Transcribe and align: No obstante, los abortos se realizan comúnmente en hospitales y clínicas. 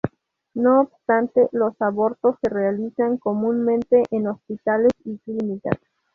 No 0.55 0.79
obstante, 0.81 1.47
los 1.51 1.79
abortos 1.79 2.35
se 2.41 2.49
realizan 2.49 3.19
comúnmente 3.19 4.01
en 4.09 4.29
hospitales 4.29 4.91
y 5.05 5.19
clínicas. 5.19 5.77